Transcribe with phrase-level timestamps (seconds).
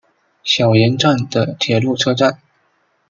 [0.43, 2.39] 小岩站的铁路车站。